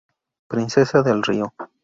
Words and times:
Princesa 0.47 1.03
del 1.03 1.21
río. 1.21 1.53